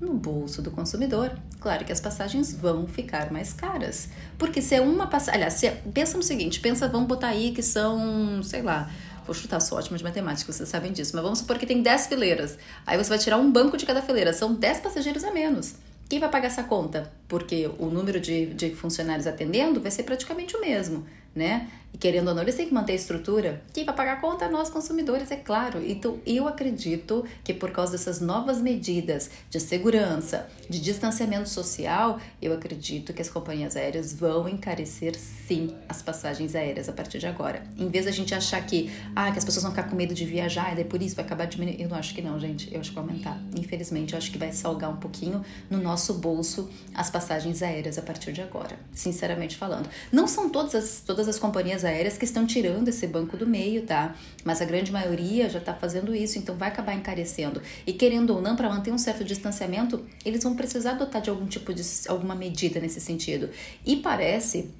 No 0.00 0.14
bolso 0.14 0.62
do 0.62 0.70
consumidor. 0.70 1.36
Claro 1.58 1.84
que 1.84 1.90
as 1.90 2.00
passagens 2.00 2.54
vão 2.54 2.86
ficar 2.86 3.32
mais 3.32 3.52
caras. 3.52 4.08
Porque 4.38 4.62
se 4.62 4.76
é 4.76 4.80
uma 4.80 5.08
passagem. 5.08 5.34
Aliás, 5.34 5.54
se, 5.54 5.68
pensa 5.92 6.16
no 6.16 6.22
seguinte: 6.22 6.60
pensa, 6.60 6.86
vamos 6.86 7.08
botar 7.08 7.28
aí 7.28 7.50
que 7.50 7.62
são, 7.62 8.40
sei 8.44 8.62
lá, 8.62 8.88
Vou 9.28 9.34
chutar, 9.34 9.60
sou 9.60 9.76
ótima 9.76 9.98
de 9.98 10.02
matemática, 10.02 10.50
vocês 10.50 10.70
sabem 10.70 10.90
disso. 10.90 11.14
Mas 11.14 11.22
vamos 11.22 11.40
supor 11.40 11.58
que 11.58 11.66
tem 11.66 11.82
10 11.82 12.06
fileiras. 12.06 12.56
Aí 12.86 12.96
você 12.96 13.10
vai 13.10 13.18
tirar 13.18 13.36
um 13.36 13.52
banco 13.52 13.76
de 13.76 13.84
cada 13.84 14.00
fileira. 14.00 14.32
São 14.32 14.54
10 14.54 14.80
passageiros 14.80 15.22
a 15.22 15.30
menos. 15.30 15.74
Quem 16.08 16.18
vai 16.18 16.30
pagar 16.30 16.46
essa 16.46 16.62
conta? 16.62 17.12
Porque 17.28 17.70
o 17.78 17.86
número 17.86 18.18
de, 18.18 18.46
de 18.46 18.74
funcionários 18.74 19.26
atendendo 19.26 19.80
vai 19.80 19.90
ser 19.90 20.02
praticamente 20.02 20.56
o 20.56 20.60
mesmo, 20.60 21.06
né? 21.34 21.68
E 21.92 21.96
querendo 21.98 22.28
ou 22.28 22.34
não, 22.34 22.42
eles 22.42 22.54
têm 22.54 22.66
que 22.66 22.74
manter 22.74 22.92
a 22.92 22.96
estrutura. 22.96 23.62
Quem 23.72 23.84
vai 23.84 23.94
pagar 23.94 24.14
a 24.14 24.20
conta? 24.20 24.48
Nós, 24.48 24.68
consumidores, 24.68 25.30
é 25.30 25.36
claro. 25.36 25.82
Então, 25.84 26.18
eu 26.26 26.46
acredito 26.46 27.24
que 27.42 27.54
por 27.54 27.70
causa 27.70 27.92
dessas 27.92 28.20
novas 28.20 28.60
medidas 28.60 29.30
de 29.48 29.58
segurança, 29.58 30.48
de 30.68 30.80
distanciamento 30.80 31.48
social, 31.48 32.20
eu 32.42 32.52
acredito 32.52 33.12
que 33.14 33.22
as 33.22 33.30
companhias 33.30 33.74
aéreas 33.74 34.12
vão 34.12 34.48
encarecer 34.48 35.18
sim 35.18 35.74
as 35.88 36.02
passagens 36.02 36.54
aéreas 36.54 36.88
a 36.88 36.92
partir 36.92 37.18
de 37.18 37.26
agora. 37.26 37.62
Em 37.78 37.88
vez 37.88 38.04
da 38.04 38.10
gente 38.10 38.34
achar 38.34 38.64
que, 38.66 38.90
ah, 39.16 39.32
que 39.32 39.38
as 39.38 39.44
pessoas 39.44 39.62
vão 39.62 39.72
ficar 39.72 39.88
com 39.88 39.96
medo 39.96 40.14
de 40.14 40.26
viajar 40.26 40.72
e 40.72 40.76
daí 40.76 40.84
por 40.84 41.00
isso 41.00 41.16
vai 41.16 41.24
acabar 41.24 41.46
diminuindo. 41.46 41.80
Eu 41.80 41.88
não 41.88 41.96
acho 41.96 42.14
que 42.14 42.20
não, 42.20 42.38
gente. 42.38 42.72
Eu 42.72 42.80
acho 42.80 42.90
que 42.90 42.96
vai 42.96 43.04
aumentar. 43.04 43.40
Infelizmente, 43.56 44.12
eu 44.12 44.18
acho 44.18 44.30
que 44.30 44.36
vai 44.36 44.52
salgar 44.52 44.90
um 44.90 44.96
pouquinho 44.96 45.42
no 45.70 45.78
nosso 45.78 46.14
bolso 46.14 46.68
as 46.94 47.08
passagens 47.08 47.17
aéreas 47.62 47.98
a 47.98 48.02
partir 48.02 48.32
de 48.32 48.40
agora. 48.40 48.78
Sinceramente 48.92 49.56
falando. 49.56 49.88
Não 50.12 50.26
são 50.26 50.48
todas 50.48 50.74
as, 50.74 51.02
todas 51.04 51.28
as 51.28 51.38
companhias 51.38 51.84
aéreas 51.84 52.16
que 52.16 52.24
estão 52.24 52.46
tirando 52.46 52.88
esse 52.88 53.06
banco 53.06 53.36
do 53.36 53.46
meio, 53.46 53.82
tá? 53.82 54.14
Mas 54.44 54.62
a 54.62 54.64
grande 54.64 54.92
maioria 54.92 55.48
já 55.48 55.58
está 55.58 55.74
fazendo 55.74 56.14
isso, 56.14 56.38
então 56.38 56.56
vai 56.56 56.68
acabar 56.68 56.94
encarecendo. 56.94 57.60
E 57.86 57.92
querendo 57.92 58.34
ou 58.34 58.40
não, 58.40 58.56
para 58.56 58.68
manter 58.68 58.92
um 58.92 58.98
certo 58.98 59.24
distanciamento, 59.24 60.04
eles 60.24 60.42
vão 60.42 60.54
precisar 60.54 60.92
adotar 60.92 61.22
de 61.22 61.30
algum 61.30 61.46
tipo 61.46 61.72
de 61.74 61.82
alguma 62.08 62.34
medida 62.34 62.80
nesse 62.80 63.00
sentido. 63.00 63.50
E 63.84 63.96
parece 63.96 64.70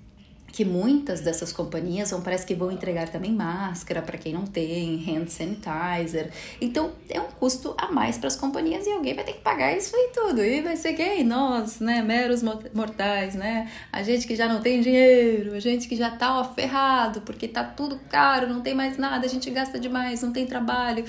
que 0.58 0.64
muitas 0.64 1.20
dessas 1.20 1.52
companhias 1.52 2.10
vão 2.10 2.20
parece 2.20 2.44
que 2.44 2.52
vão 2.52 2.72
entregar 2.72 3.08
também 3.10 3.32
máscara 3.32 4.02
para 4.02 4.18
quem 4.18 4.32
não 4.32 4.44
tem, 4.44 5.04
hand 5.08 5.28
sanitizer. 5.28 6.32
Então 6.60 6.90
é 7.08 7.20
um 7.20 7.30
custo 7.30 7.76
a 7.78 7.92
mais 7.92 8.18
para 8.18 8.26
as 8.26 8.34
companhias 8.34 8.84
e 8.84 8.90
alguém 8.90 9.14
vai 9.14 9.22
ter 9.22 9.34
que 9.34 9.40
pagar 9.40 9.76
isso 9.76 9.94
e 9.94 10.08
tudo. 10.12 10.42
E 10.42 10.60
vai 10.60 10.74
ser 10.74 10.94
quem? 10.94 11.22
Nós, 11.22 11.78
né, 11.78 12.02
meros 12.02 12.42
mortais, 12.74 13.36
né? 13.36 13.70
A 13.92 14.02
gente 14.02 14.26
que 14.26 14.34
já 14.34 14.48
não 14.48 14.60
tem 14.60 14.80
dinheiro, 14.80 15.54
a 15.54 15.60
gente 15.60 15.86
que 15.86 15.94
já 15.94 16.10
tá 16.10 16.40
ó, 16.40 16.44
ferrado 16.52 17.20
porque 17.20 17.46
tá 17.46 17.62
tudo 17.62 17.96
caro, 18.10 18.48
não 18.48 18.60
tem 18.60 18.74
mais 18.74 18.98
nada, 18.98 19.26
a 19.26 19.28
gente 19.28 19.48
gasta 19.50 19.78
demais, 19.78 20.22
não 20.22 20.32
tem 20.32 20.44
trabalho. 20.44 21.04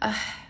Ah, 0.00 0.41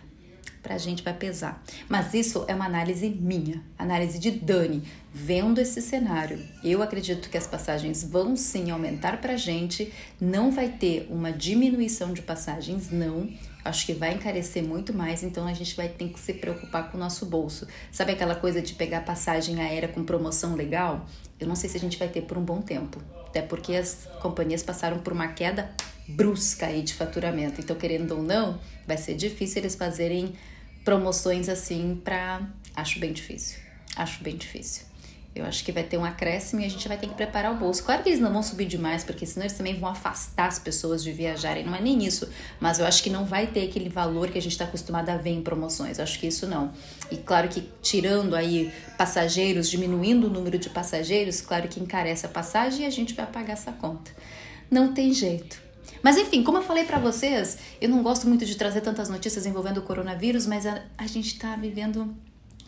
para 0.62 0.76
a 0.76 0.78
gente 0.78 1.02
vai 1.02 1.12
pesar. 1.12 1.62
Mas 1.88 2.14
isso 2.14 2.44
é 2.46 2.54
uma 2.54 2.66
análise 2.66 3.08
minha, 3.08 3.62
análise 3.78 4.18
de 4.18 4.30
Dani, 4.30 4.82
vendo 5.12 5.60
esse 5.60 5.82
cenário. 5.82 6.38
Eu 6.62 6.82
acredito 6.82 7.28
que 7.28 7.36
as 7.36 7.46
passagens 7.46 8.04
vão 8.04 8.36
sim 8.36 8.70
aumentar 8.70 9.20
para 9.20 9.34
a 9.34 9.36
gente, 9.36 9.92
não 10.20 10.50
vai 10.50 10.68
ter 10.68 11.06
uma 11.10 11.32
diminuição 11.32 12.12
de 12.12 12.22
passagens, 12.22 12.90
não. 12.90 13.28
Acho 13.64 13.86
que 13.86 13.92
vai 13.92 14.14
encarecer 14.14 14.62
muito 14.62 14.92
mais, 14.92 15.22
então 15.22 15.46
a 15.46 15.52
gente 15.52 15.76
vai 15.76 15.88
ter 15.88 16.08
que 16.08 16.18
se 16.18 16.34
preocupar 16.34 16.90
com 16.90 16.96
o 16.96 17.00
nosso 17.00 17.26
bolso. 17.26 17.66
Sabe 17.92 18.12
aquela 18.12 18.34
coisa 18.34 18.60
de 18.60 18.74
pegar 18.74 19.02
passagem 19.02 19.60
aérea 19.60 19.88
com 19.88 20.02
promoção 20.02 20.54
legal? 20.54 21.06
Eu 21.38 21.46
não 21.46 21.54
sei 21.54 21.68
se 21.70 21.76
a 21.76 21.80
gente 21.80 21.98
vai 21.98 22.08
ter 22.08 22.22
por 22.22 22.38
um 22.38 22.44
bom 22.44 22.60
tempo, 22.60 23.00
até 23.26 23.40
porque 23.40 23.74
as 23.76 24.08
companhias 24.20 24.62
passaram 24.62 24.98
por 24.98 25.12
uma 25.12 25.28
queda 25.28 25.70
brusca 26.08 26.66
aí 26.66 26.82
de 26.82 26.94
faturamento. 26.94 27.60
Então, 27.60 27.76
querendo 27.76 28.12
ou 28.12 28.22
não, 28.22 28.58
vai 28.86 28.96
ser 28.96 29.14
difícil 29.14 29.62
eles 29.62 29.74
fazerem 29.74 30.34
promoções 30.84 31.48
assim 31.48 32.00
para. 32.02 32.42
Acho 32.74 32.98
bem 32.98 33.12
difícil. 33.12 33.58
Acho 33.96 34.22
bem 34.22 34.36
difícil. 34.36 34.92
Eu 35.34 35.46
acho 35.46 35.64
que 35.64 35.72
vai 35.72 35.82
ter 35.82 35.96
um 35.96 36.04
acréscimo 36.04 36.60
e 36.60 36.66
a 36.66 36.68
gente 36.68 36.86
vai 36.86 36.98
ter 36.98 37.06
que 37.06 37.14
preparar 37.14 37.52
o 37.52 37.56
bolso. 37.56 37.82
Claro 37.82 38.02
que 38.02 38.10
eles 38.10 38.20
não 38.20 38.30
vão 38.30 38.42
subir 38.42 38.66
demais, 38.66 39.02
porque 39.02 39.24
senão 39.24 39.46
eles 39.46 39.56
também 39.56 39.78
vão 39.78 39.88
afastar 39.88 40.46
as 40.46 40.58
pessoas 40.58 41.02
de 41.02 41.10
viajarem. 41.10 41.64
Não 41.64 41.74
é 41.74 41.80
nem 41.80 42.04
isso. 42.04 42.28
Mas 42.60 42.78
eu 42.78 42.84
acho 42.84 43.02
que 43.02 43.08
não 43.08 43.24
vai 43.24 43.46
ter 43.46 43.64
aquele 43.66 43.88
valor 43.88 44.28
que 44.28 44.36
a 44.36 44.42
gente 44.42 44.52
está 44.52 44.66
acostumado 44.66 45.08
a 45.08 45.16
ver 45.16 45.30
em 45.30 45.42
promoções. 45.42 45.96
Eu 45.96 46.04
acho 46.04 46.18
que 46.18 46.26
isso 46.26 46.46
não. 46.46 46.70
E 47.10 47.16
claro 47.16 47.48
que 47.48 47.66
tirando 47.80 48.36
aí 48.36 48.70
passageiros, 48.98 49.70
diminuindo 49.70 50.26
o 50.26 50.30
número 50.30 50.58
de 50.58 50.68
passageiros, 50.68 51.40
claro 51.40 51.66
que 51.66 51.80
encarece 51.80 52.26
a 52.26 52.28
passagem 52.28 52.84
e 52.84 52.86
a 52.86 52.90
gente 52.90 53.14
vai 53.14 53.26
pagar 53.26 53.54
essa 53.54 53.72
conta. 53.72 54.10
Não 54.70 54.92
tem 54.92 55.14
jeito. 55.14 55.62
Mas 56.02 56.16
enfim, 56.16 56.42
como 56.42 56.58
eu 56.58 56.62
falei 56.62 56.84
para 56.84 56.98
vocês, 56.98 57.58
eu 57.80 57.88
não 57.88 58.02
gosto 58.02 58.28
muito 58.28 58.44
de 58.44 58.56
trazer 58.56 58.80
tantas 58.80 59.08
notícias 59.08 59.46
envolvendo 59.46 59.78
o 59.78 59.82
coronavírus, 59.82 60.46
mas 60.46 60.66
a, 60.66 60.82
a 60.96 61.06
gente 61.06 61.34
está 61.34 61.56
vivendo 61.56 62.14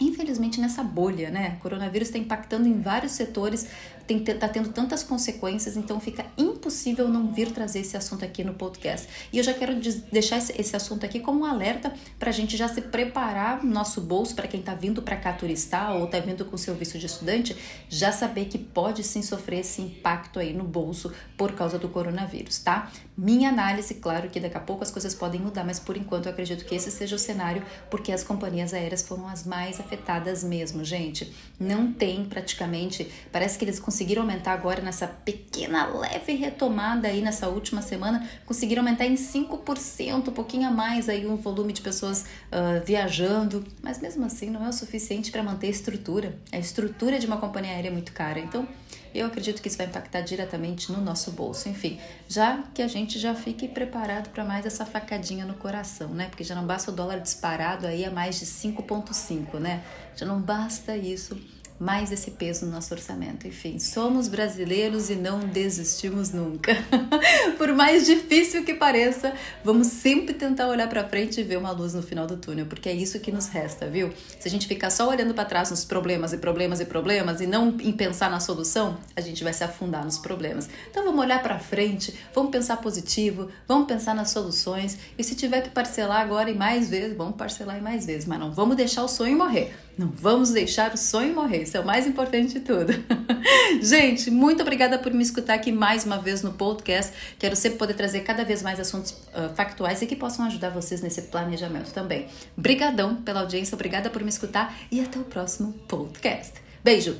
infelizmente 0.00 0.60
nessa 0.60 0.82
bolha, 0.82 1.30
né? 1.30 1.56
O 1.58 1.62
coronavírus 1.62 2.08
está 2.08 2.18
impactando 2.18 2.66
em 2.66 2.80
vários 2.80 3.12
setores, 3.12 3.66
tem, 4.06 4.22
tá 4.22 4.48
tendo 4.48 4.70
tantas 4.70 5.02
consequências, 5.02 5.76
então 5.76 5.98
fica 6.00 6.26
impossível 6.36 7.08
não 7.08 7.32
vir 7.32 7.52
trazer 7.52 7.80
esse 7.80 7.96
assunto 7.96 8.24
aqui 8.24 8.44
no 8.44 8.54
podcast. 8.54 9.08
E 9.32 9.38
eu 9.38 9.44
já 9.44 9.54
quero 9.54 9.74
deixar 10.12 10.38
esse, 10.38 10.60
esse 10.60 10.76
assunto 10.76 11.04
aqui 11.04 11.20
como 11.20 11.40
um 11.40 11.44
alerta 11.44 11.92
para 12.18 12.30
a 12.30 12.32
gente 12.32 12.56
já 12.56 12.68
se 12.68 12.80
preparar 12.82 13.64
no 13.64 13.70
nosso 13.70 14.00
bolso, 14.00 14.34
para 14.34 14.46
quem 14.46 14.60
está 14.60 14.74
vindo 14.74 15.02
para 15.02 15.16
cá 15.16 15.32
turistar 15.32 15.96
ou 15.96 16.04
está 16.04 16.20
vindo 16.20 16.44
com 16.44 16.56
seu 16.56 16.74
visto 16.74 16.98
de 16.98 17.06
estudante, 17.06 17.56
já 17.88 18.12
saber 18.12 18.46
que 18.46 18.58
pode 18.58 19.02
sim 19.02 19.22
sofrer 19.22 19.60
esse 19.60 19.80
impacto 19.80 20.38
aí 20.38 20.52
no 20.52 20.64
bolso 20.64 21.12
por 21.36 21.52
causa 21.52 21.78
do 21.78 21.88
coronavírus, 21.88 22.58
tá? 22.58 22.90
Minha 23.16 23.48
análise, 23.48 23.94
claro 23.94 24.28
que 24.28 24.40
daqui 24.40 24.56
a 24.56 24.60
pouco 24.60 24.82
as 24.82 24.90
coisas 24.90 25.14
podem 25.14 25.40
mudar, 25.40 25.64
mas 25.64 25.78
por 25.78 25.96
enquanto 25.96 26.26
eu 26.26 26.32
acredito 26.32 26.64
que 26.64 26.74
esse 26.74 26.90
seja 26.90 27.16
o 27.16 27.18
cenário, 27.18 27.62
porque 27.90 28.12
as 28.12 28.24
companhias 28.24 28.74
aéreas 28.74 29.02
foram 29.02 29.28
as 29.28 29.44
mais 29.44 29.80
afetadas 29.80 30.42
mesmo, 30.42 30.84
gente. 30.84 31.32
Não 31.58 31.92
tem 31.92 32.24
praticamente, 32.24 33.10
parece 33.30 33.56
que 33.56 33.64
eles 33.64 33.78
conseguiram 33.78 33.93
aumentar 34.22 34.52
agora 34.52 34.82
nessa 34.82 35.06
pequena 35.06 35.86
leve 35.86 36.34
retomada 36.34 37.08
aí 37.08 37.20
nessa 37.20 37.48
última 37.48 37.82
semana, 37.82 38.28
conseguiram 38.46 38.82
aumentar 38.82 39.06
em 39.06 39.14
5%, 39.14 40.28
um 40.28 40.32
pouquinho 40.32 40.68
a 40.68 40.70
mais 40.70 41.08
aí 41.08 41.26
o 41.26 41.36
volume 41.36 41.72
de 41.72 41.82
pessoas 41.82 42.22
uh, 42.22 42.84
viajando, 42.84 43.64
mas 43.82 44.00
mesmo 44.00 44.24
assim 44.24 44.50
não 44.50 44.64
é 44.64 44.68
o 44.68 44.72
suficiente 44.72 45.30
para 45.30 45.42
manter 45.42 45.68
a 45.68 45.70
estrutura. 45.70 46.38
A 46.52 46.58
estrutura 46.58 47.18
de 47.18 47.26
uma 47.26 47.36
companhia 47.36 47.72
aérea 47.72 47.88
é 47.88 47.92
muito 47.92 48.12
cara, 48.12 48.40
então 48.40 48.66
eu 49.14 49.26
acredito 49.26 49.62
que 49.62 49.68
isso 49.68 49.78
vai 49.78 49.86
impactar 49.86 50.22
diretamente 50.22 50.90
no 50.90 51.00
nosso 51.00 51.30
bolso. 51.30 51.68
Enfim, 51.68 52.00
já 52.28 52.64
que 52.74 52.82
a 52.82 52.88
gente 52.88 53.16
já 53.18 53.32
fique 53.32 53.68
preparado 53.68 54.30
para 54.30 54.44
mais 54.44 54.66
essa 54.66 54.84
facadinha 54.84 55.44
no 55.44 55.54
coração, 55.54 56.08
né? 56.08 56.26
Porque 56.26 56.42
já 56.42 56.54
não 56.54 56.66
basta 56.66 56.90
o 56.90 56.94
dólar 56.94 57.20
disparado 57.20 57.86
aí 57.86 58.04
a 58.04 58.10
mais 58.10 58.40
de 58.40 58.46
5,5, 58.46 59.60
né? 59.60 59.84
Já 60.16 60.26
não 60.26 60.40
basta 60.40 60.96
isso 60.96 61.38
mais 61.78 62.12
esse 62.12 62.30
peso 62.30 62.66
no 62.66 62.72
nosso 62.72 62.94
orçamento. 62.94 63.46
Enfim, 63.46 63.78
somos 63.78 64.28
brasileiros 64.28 65.10
e 65.10 65.14
não 65.14 65.40
desistimos 65.40 66.30
nunca. 66.30 66.76
Por 67.58 67.72
mais 67.72 68.06
difícil 68.06 68.64
que 68.64 68.74
pareça, 68.74 69.32
vamos 69.64 69.88
sempre 69.88 70.34
tentar 70.34 70.68
olhar 70.68 70.88
para 70.88 71.08
frente 71.08 71.40
e 71.40 71.44
ver 71.44 71.58
uma 71.58 71.72
luz 71.72 71.94
no 71.94 72.02
final 72.02 72.26
do 72.26 72.36
túnel, 72.36 72.66
porque 72.66 72.88
é 72.88 72.92
isso 72.92 73.18
que 73.18 73.32
nos 73.32 73.48
resta, 73.48 73.86
viu? 73.88 74.12
Se 74.38 74.46
a 74.46 74.50
gente 74.50 74.68
ficar 74.68 74.90
só 74.90 75.08
olhando 75.08 75.34
para 75.34 75.44
trás 75.44 75.70
nos 75.70 75.84
problemas 75.84 76.32
e 76.32 76.38
problemas 76.38 76.80
e 76.80 76.84
problemas 76.84 77.40
e 77.40 77.46
não 77.46 77.68
em 77.80 77.92
pensar 77.92 78.30
na 78.30 78.40
solução, 78.40 78.96
a 79.16 79.20
gente 79.20 79.42
vai 79.42 79.52
se 79.52 79.64
afundar 79.64 80.04
nos 80.04 80.18
problemas. 80.18 80.68
Então 80.90 81.04
vamos 81.04 81.20
olhar 81.20 81.42
para 81.42 81.58
frente, 81.58 82.14
vamos 82.32 82.52
pensar 82.52 82.76
positivo, 82.78 83.48
vamos 83.66 83.88
pensar 83.88 84.14
nas 84.14 84.30
soluções 84.30 84.96
e 85.18 85.24
se 85.24 85.34
tiver 85.34 85.62
que 85.62 85.70
parcelar 85.70 86.20
agora 86.20 86.50
e 86.50 86.54
mais 86.54 86.88
vezes, 86.88 87.16
vamos 87.16 87.36
parcelar 87.36 87.78
e 87.78 87.80
mais 87.80 88.06
vezes, 88.06 88.26
mas 88.26 88.38
não 88.38 88.52
vamos 88.52 88.76
deixar 88.76 89.02
o 89.02 89.08
sonho 89.08 89.36
morrer. 89.36 89.72
Não 89.96 90.08
vamos 90.08 90.50
deixar 90.50 90.92
o 90.92 90.96
sonho 90.96 91.34
morrer, 91.34 91.62
isso 91.62 91.76
é 91.76 91.80
o 91.80 91.86
mais 91.86 92.06
importante 92.06 92.54
de 92.54 92.60
tudo. 92.60 92.92
Gente, 93.80 94.30
muito 94.30 94.62
obrigada 94.62 94.98
por 94.98 95.12
me 95.12 95.22
escutar 95.22 95.54
aqui 95.54 95.70
mais 95.70 96.04
uma 96.04 96.18
vez 96.18 96.42
no 96.42 96.52
podcast. 96.52 97.12
Quero 97.38 97.54
sempre 97.54 97.78
poder 97.78 97.94
trazer 97.94 98.20
cada 98.20 98.44
vez 98.44 98.62
mais 98.62 98.80
assuntos 98.80 99.12
uh, 99.12 99.54
factuais 99.54 100.02
e 100.02 100.06
que 100.06 100.16
possam 100.16 100.46
ajudar 100.46 100.70
vocês 100.70 101.00
nesse 101.00 101.22
planejamento 101.22 101.92
também. 101.92 102.26
Obrigadão 102.56 103.16
pela 103.16 103.40
audiência, 103.40 103.74
obrigada 103.74 104.10
por 104.10 104.22
me 104.22 104.28
escutar 104.28 104.74
e 104.90 105.00
até 105.00 105.18
o 105.18 105.24
próximo 105.24 105.72
podcast. 105.86 106.54
Beijo, 106.82 107.16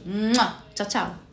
tchau, 0.74 0.86
tchau. 0.86 1.23